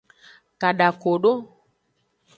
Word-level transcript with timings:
Kadakodo. 0.61 1.31